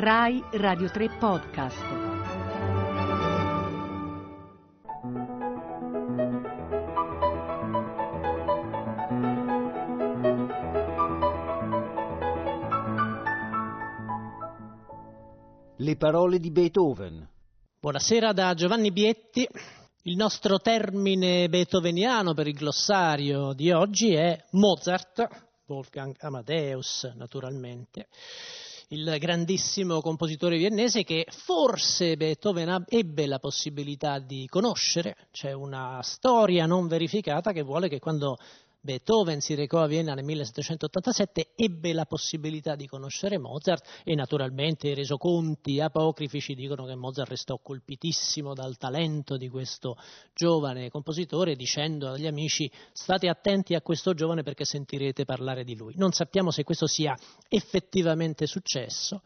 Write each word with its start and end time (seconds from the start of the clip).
Rai 0.00 0.40
Radio 0.52 0.88
3 0.88 1.08
Podcast. 1.18 1.82
Le 15.78 15.96
parole 15.96 16.38
di 16.38 16.52
Beethoven. 16.52 17.28
Buonasera 17.80 18.32
da 18.32 18.54
Giovanni 18.54 18.92
Bietti. 18.92 19.48
Il 20.02 20.14
nostro 20.14 20.60
termine 20.60 21.48
beethoveniano 21.48 22.34
per 22.34 22.46
il 22.46 22.54
glossario 22.54 23.52
di 23.52 23.72
oggi 23.72 24.14
è 24.14 24.44
Mozart, 24.52 25.26
Wolfgang 25.66 26.14
Amadeus 26.20 27.02
naturalmente, 27.16 28.06
il 28.90 29.16
grandissimo 29.18 30.00
compositore 30.00 30.56
viennese 30.56 31.04
che 31.04 31.26
forse 31.28 32.16
Beethoven 32.16 32.84
ebbe 32.88 33.26
la 33.26 33.38
possibilità 33.38 34.18
di 34.18 34.46
conoscere. 34.48 35.14
C'è 35.30 35.52
una 35.52 36.00
storia 36.02 36.64
non 36.64 36.86
verificata 36.86 37.52
che 37.52 37.62
vuole 37.62 37.88
che 37.88 37.98
quando 37.98 38.38
Beethoven 38.80 39.40
si 39.40 39.56
recò 39.56 39.82
a 39.82 39.86
Vienna 39.86 40.14
nel 40.14 40.24
1787, 40.24 41.50
ebbe 41.56 41.92
la 41.92 42.04
possibilità 42.04 42.76
di 42.76 42.86
conoscere 42.86 43.36
Mozart 43.36 43.84
e 44.04 44.14
naturalmente 44.14 44.88
i 44.88 44.94
resoconti 44.94 45.80
apocrifi 45.80 46.40
ci 46.40 46.54
dicono 46.54 46.84
che 46.84 46.94
Mozart 46.94 47.28
restò 47.30 47.58
colpitissimo 47.60 48.54
dal 48.54 48.76
talento 48.76 49.36
di 49.36 49.48
questo 49.48 49.96
giovane 50.32 50.90
compositore 50.90 51.56
dicendo 51.56 52.10
agli 52.10 52.28
amici 52.28 52.70
state 52.92 53.28
attenti 53.28 53.74
a 53.74 53.82
questo 53.82 54.14
giovane 54.14 54.44
perché 54.44 54.64
sentirete 54.64 55.24
parlare 55.24 55.64
di 55.64 55.74
lui. 55.74 55.94
Non 55.96 56.12
sappiamo 56.12 56.52
se 56.52 56.62
questo 56.62 56.86
sia 56.86 57.18
effettivamente 57.48 58.46
successo. 58.46 59.22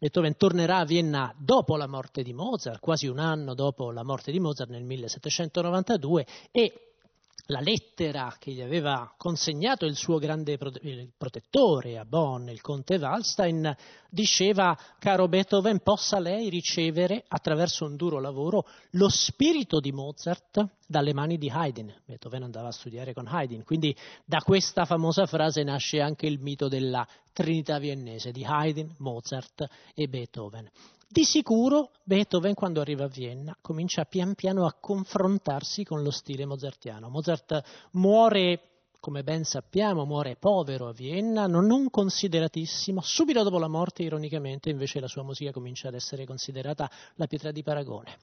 Beethoven 0.00 0.36
tornerà 0.36 0.78
a 0.78 0.84
Vienna 0.84 1.32
dopo 1.38 1.76
la 1.76 1.86
morte 1.86 2.24
di 2.24 2.32
Mozart, 2.32 2.80
quasi 2.80 3.06
un 3.06 3.20
anno 3.20 3.54
dopo 3.54 3.92
la 3.92 4.02
morte 4.02 4.32
di 4.32 4.40
Mozart 4.40 4.70
nel 4.70 4.82
1792 4.82 6.26
e 6.50 6.85
la 7.48 7.60
lettera 7.60 8.34
che 8.38 8.50
gli 8.50 8.60
aveva 8.60 9.14
consegnato 9.16 9.86
il 9.86 9.94
suo 9.94 10.18
grande 10.18 10.58
protettore 11.16 11.96
a 11.96 12.04
Bonn, 12.04 12.48
il 12.48 12.60
conte 12.60 12.96
Wallstein, 12.96 13.76
diceva, 14.10 14.76
caro 14.98 15.28
Beethoven, 15.28 15.78
possa 15.80 16.18
lei 16.18 16.48
ricevere 16.48 17.24
attraverso 17.28 17.84
un 17.84 17.94
duro 17.94 18.18
lavoro 18.18 18.66
lo 18.92 19.08
spirito 19.08 19.78
di 19.78 19.92
Mozart 19.92 20.66
dalle 20.86 21.14
mani 21.14 21.38
di 21.38 21.48
Haydn. 21.48 21.94
Beethoven 22.04 22.42
andava 22.42 22.68
a 22.68 22.72
studiare 22.72 23.12
con 23.12 23.28
Haydn, 23.28 23.62
quindi 23.62 23.94
da 24.24 24.40
questa 24.40 24.84
famosa 24.84 25.26
frase 25.26 25.62
nasce 25.62 26.00
anche 26.00 26.26
il 26.26 26.40
mito 26.40 26.66
della 26.66 27.06
Trinità 27.32 27.78
viennese 27.78 28.32
di 28.32 28.44
Haydn, 28.44 28.94
Mozart 28.98 29.68
e 29.94 30.08
Beethoven. 30.08 30.68
Di 31.08 31.24
sicuro 31.24 31.92
Beethoven 32.02 32.54
quando 32.54 32.80
arriva 32.80 33.04
a 33.04 33.08
Vienna 33.08 33.56
comincia 33.60 34.04
pian 34.04 34.34
piano 34.34 34.66
a 34.66 34.74
confrontarsi 34.74 35.84
con 35.84 36.02
lo 36.02 36.10
stile 36.10 36.44
mozartiano. 36.46 37.08
Mozart 37.08 37.62
muore, 37.92 38.88
come 38.98 39.22
ben 39.22 39.44
sappiamo, 39.44 40.04
muore 40.04 40.34
povero 40.34 40.88
a 40.88 40.92
Vienna, 40.92 41.46
non 41.46 41.90
consideratissimo. 41.90 43.00
Subito 43.02 43.44
dopo 43.44 43.58
la 43.58 43.68
morte, 43.68 44.02
ironicamente, 44.02 44.68
invece 44.68 44.98
la 44.98 45.06
sua 45.06 45.22
musica 45.22 45.52
comincia 45.52 45.88
ad 45.88 45.94
essere 45.94 46.26
considerata 46.26 46.90
la 47.14 47.26
pietra 47.28 47.52
di 47.52 47.62
paragone. 47.62 48.18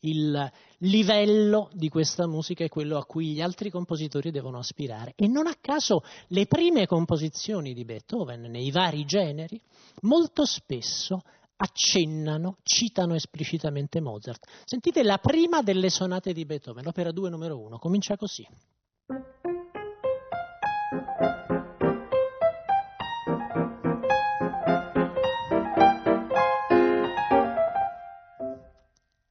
Il 0.00 0.52
livello 0.78 1.70
di 1.72 1.88
questa 1.88 2.26
musica 2.26 2.64
è 2.64 2.68
quello 2.68 2.98
a 2.98 3.06
cui 3.06 3.34
gli 3.34 3.40
altri 3.40 3.70
compositori 3.70 4.32
devono 4.32 4.58
aspirare 4.58 5.14
e 5.16 5.28
non 5.28 5.46
a 5.46 5.56
caso 5.60 6.02
le 6.28 6.46
prime 6.46 6.86
composizioni 6.86 7.72
di 7.72 7.84
Beethoven 7.84 8.42
nei 8.42 8.70
vari 8.72 9.04
generi 9.04 9.58
molto 10.02 10.44
spesso 10.44 11.22
accennano, 11.56 12.58
citano 12.62 13.14
esplicitamente 13.14 14.00
Mozart. 14.00 14.46
Sentite 14.64 15.02
la 15.02 15.18
prima 15.18 15.62
delle 15.62 15.90
sonate 15.90 16.32
di 16.32 16.44
Beethoven, 16.44 16.84
l'opera 16.84 17.10
2 17.10 17.30
numero 17.30 17.58
1, 17.60 17.78
comincia 17.78 18.16
così. 18.16 18.46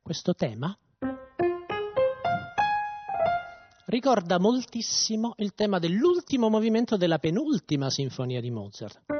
Questo 0.01 0.33
tema 0.35 0.75
ricorda 3.87 4.39
moltissimo 4.39 5.33
il 5.37 5.53
tema 5.53 5.79
dell'ultimo 5.79 6.49
movimento 6.49 6.95
della 6.95 7.17
penultima 7.17 7.89
sinfonia 7.89 8.39
di 8.39 8.51
Mozart. 8.51 9.14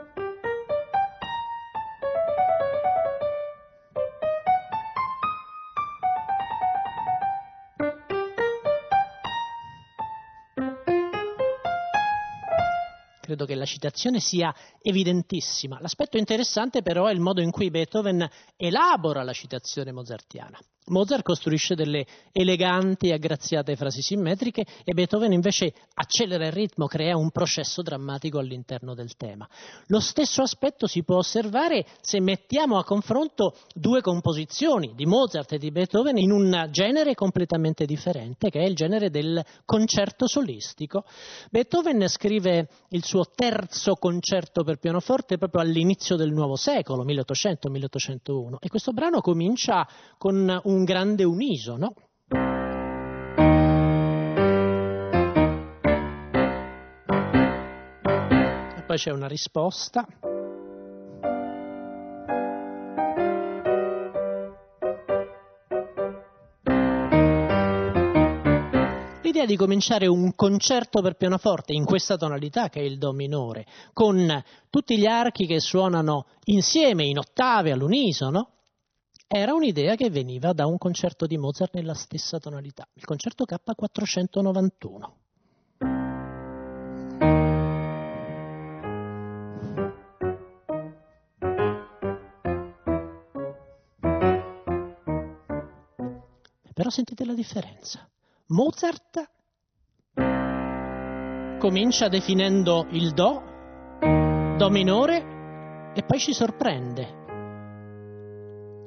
Credo 13.25 13.46
che 13.46 13.56
la 13.56 13.66
citazione 13.66 14.19
sia 14.19 14.53
evidentissima. 14.81 15.80
L'aspetto 15.81 16.18
interessante 16.18 16.81
però 16.81 17.08
è 17.08 17.12
il 17.12 17.19
modo 17.19 17.41
in 17.41 17.52
cui 17.52 17.69
Beethoven 17.69 18.28
elabora 18.56 19.24
la 19.24 19.34
citazione 19.34 19.91
mozartiana. 19.91 20.59
Mozart 20.88 21.24
costruisce 21.24 21.74
delle 21.74 22.06
eleganti 22.31 23.08
e 23.08 23.13
aggraziate 23.13 23.75
frasi 23.75 24.03
simmetriche 24.03 24.63
e 24.84 24.94
Beethoven 24.94 25.31
invece 25.31 25.74
accelera 25.96 26.46
il 26.46 26.52
ritmo, 26.52 26.86
crea 26.86 27.18
un 27.18 27.31
processo 27.31 27.81
drammatico 27.81 28.38
all'interno 28.38 28.94
del 28.94 29.16
tema. 29.16 29.50
Lo 29.88 30.00
stesso 30.00 30.44
aspetto 30.44 30.86
si 30.86 31.03
può 31.03 31.18
osservare 31.18 31.88
se 32.02 32.19
mettiamo 32.22 32.78
a 32.78 32.84
confronto 32.84 33.56
due 33.74 34.02
composizioni 34.02 34.94
di 34.96 35.07
Mozart 35.07 35.53
e 35.53 35.57
di 35.57 35.72
Beethoven 35.72 36.18
in 36.18 36.31
un 36.31 36.68
genere 36.69 37.16
completamente 37.16 37.86
differente, 37.86 38.52
che 38.52 38.59
è 38.59 38.66
il 38.66 38.75
genere 38.75 39.09
del 39.09 39.44
concerto 39.66 40.28
solistico. 40.28 41.03
Beethoven 41.50 42.07
scrive 42.07 42.69
il 42.90 43.03
suo 43.03 43.15
terzo 43.24 43.96
concerto 43.96 44.64
per 44.64 44.78
pianoforte 44.78 45.38
proprio 45.38 45.62
all'inizio 45.62 46.16
del 46.16 46.31
nuovo 46.31 46.56
secolo, 46.56 47.06
1800-1801, 47.06 48.58
e 48.59 48.68
questo 48.68 48.92
brano 48.92 49.22
comincia 49.22 49.88
con 50.18 50.59
un 50.64 50.84
grande 50.84 51.24
unisono. 51.24 51.94
E 58.78 58.84
poi 58.86 58.98
c'è 58.98 59.12
una 59.12 59.28
risposta. 59.28 60.06
L'idea 69.35 69.50
di 69.50 69.57
cominciare 69.57 70.07
un 70.07 70.34
concerto 70.34 71.01
per 71.01 71.18
pianoforte 71.18 71.73
in 71.73 71.84
questa 71.84 72.16
tonalità, 72.16 72.69
che 72.69 72.79
è 72.79 72.84
il 72.84 72.97
Do 72.97 73.12
minore, 73.12 73.66
con 73.91 74.41
tutti 74.69 74.97
gli 74.97 75.06
archi 75.06 75.46
che 75.46 75.59
suonano 75.59 76.28
insieme 76.46 77.03
in 77.03 77.18
ottave 77.18 77.74
all'unisono, 77.74 78.51
era 79.28 79.53
un'idea 79.53 79.95
che 79.95 80.09
veniva 80.09 80.53
da 80.53 80.66
un 80.68 80.78
concerto 80.78 81.25
di 81.25 81.38
Mozart 81.38 81.74
nella 81.74 81.95
stessa 81.95 82.40
tonalità, 82.40 82.88
il 82.94 83.03
concerto 83.03 83.44
K491. 83.44 85.12
Però 96.74 96.90
sentite 96.90 97.25
la 97.25 97.34
differenza. 97.34 98.09
Mozart 98.47 99.31
comincia 101.59 102.07
definendo 102.09 102.85
il 102.91 103.11
Do, 103.11 103.41
Do 104.57 104.69
minore, 104.69 105.94
e 105.95 106.03
poi 106.03 106.19
ci 106.19 106.33
sorprende 106.33 107.23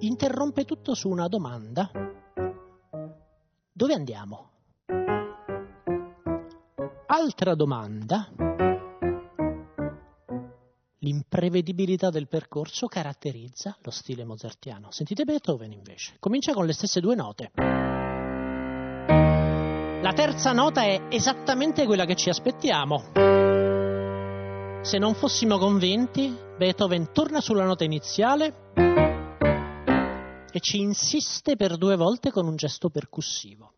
interrompe 0.00 0.64
tutto 0.64 0.94
su 0.94 1.08
una 1.08 1.26
domanda. 1.26 1.90
Dove 3.72 3.94
andiamo? 3.94 4.50
Altra 7.06 7.54
domanda. 7.54 8.28
L'imprevedibilità 10.98 12.10
del 12.10 12.28
percorso 12.28 12.86
caratterizza 12.86 13.76
lo 13.82 13.90
stile 13.90 14.24
mozartiano. 14.24 14.90
Sentite 14.90 15.24
Beethoven 15.24 15.72
invece. 15.72 16.16
Comincia 16.18 16.52
con 16.52 16.66
le 16.66 16.72
stesse 16.72 17.00
due 17.00 17.14
note. 17.14 17.97
La 20.00 20.12
terza 20.12 20.52
nota 20.52 20.82
è 20.82 21.06
esattamente 21.08 21.84
quella 21.84 22.04
che 22.04 22.14
ci 22.14 22.28
aspettiamo. 22.28 23.10
Se 24.82 24.96
non 24.96 25.14
fossimo 25.14 25.58
convinti, 25.58 26.32
Beethoven 26.56 27.10
torna 27.12 27.40
sulla 27.40 27.64
nota 27.64 27.82
iniziale 27.82 28.70
e 30.50 30.60
ci 30.60 30.78
insiste 30.78 31.56
per 31.56 31.76
due 31.76 31.96
volte 31.96 32.30
con 32.30 32.46
un 32.46 32.54
gesto 32.54 32.90
percussivo. 32.90 33.72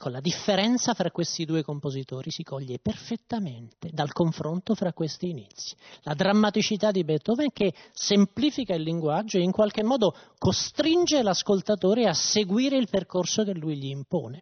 Ecco, 0.00 0.08
la 0.08 0.20
differenza 0.20 0.94
fra 0.94 1.10
questi 1.10 1.44
due 1.44 1.62
compositori 1.62 2.30
si 2.30 2.42
coglie 2.42 2.78
perfettamente 2.78 3.90
dal 3.92 4.12
confronto 4.12 4.74
fra 4.74 4.94
questi 4.94 5.28
inizi. 5.28 5.76
La 6.04 6.14
drammaticità 6.14 6.90
di 6.90 7.04
Beethoven 7.04 7.50
che 7.52 7.74
semplifica 7.92 8.74
il 8.74 8.80
linguaggio 8.80 9.36
e 9.36 9.42
in 9.42 9.50
qualche 9.50 9.82
modo 9.82 10.16
costringe 10.38 11.22
l'ascoltatore 11.22 12.06
a 12.06 12.14
seguire 12.14 12.78
il 12.78 12.88
percorso 12.88 13.44
che 13.44 13.52
lui 13.52 13.76
gli 13.76 13.90
impone. 13.90 14.40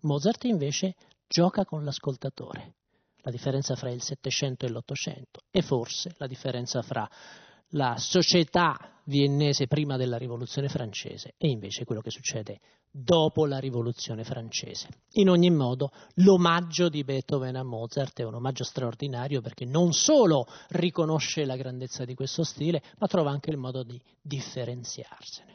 Mozart 0.00 0.44
invece 0.44 0.94
gioca 1.28 1.66
con 1.66 1.84
l'ascoltatore. 1.84 2.76
La 3.18 3.30
differenza 3.30 3.76
fra 3.76 3.90
il 3.90 4.00
Settecento 4.00 4.64
e 4.64 4.70
l'Ottocento 4.70 5.40
e 5.50 5.60
forse 5.60 6.14
la 6.16 6.26
differenza 6.26 6.80
fra 6.80 7.06
la 7.70 7.96
società 7.96 8.76
viennese 9.04 9.66
prima 9.66 9.96
della 9.96 10.16
rivoluzione 10.16 10.68
francese 10.68 11.34
e 11.38 11.48
invece 11.48 11.84
quello 11.84 12.00
che 12.00 12.10
succede 12.10 12.60
dopo 12.90 13.44
la 13.46 13.58
rivoluzione 13.58 14.24
francese. 14.24 14.88
In 15.12 15.28
ogni 15.28 15.50
modo, 15.50 15.90
l'omaggio 16.14 16.88
di 16.88 17.04
Beethoven 17.04 17.56
a 17.56 17.62
Mozart 17.62 18.20
è 18.20 18.24
un 18.24 18.34
omaggio 18.34 18.64
straordinario 18.64 19.40
perché 19.40 19.64
non 19.64 19.92
solo 19.92 20.46
riconosce 20.70 21.44
la 21.44 21.56
grandezza 21.56 22.04
di 22.04 22.14
questo 22.14 22.42
stile, 22.42 22.82
ma 22.98 23.06
trova 23.06 23.30
anche 23.30 23.50
il 23.50 23.58
modo 23.58 23.82
di 23.82 24.00
differenziarsene. 24.22 25.54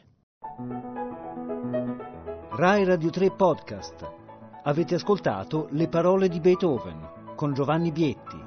Rai 2.50 2.84
Radio 2.84 3.10
3 3.10 3.30
Podcast. 3.32 4.10
Avete 4.64 4.94
ascoltato 4.94 5.66
Le 5.72 5.88
parole 5.88 6.28
di 6.28 6.38
Beethoven 6.38 7.34
con 7.34 7.52
Giovanni 7.54 7.90
Bietti. 7.90 8.41